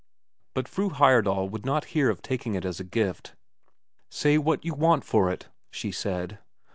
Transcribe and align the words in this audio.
But 0.55 0.67
Fru 0.67 0.89
Heyerdahl 0.89 1.47
would 1.51 1.63
not 1.63 1.85
hear 1.93 2.09
of 2.09 2.23
taking 2.23 2.55
it 2.55 2.65
as 2.65 2.79
a 2.79 2.83
gift. 2.83 3.35
"Say 4.09 4.39
what 4.39 4.65
you 4.65 4.73
want 4.73 5.03
for 5.05 5.31
it," 5.31 5.49
she 5.69 5.91
said. 5.91 6.39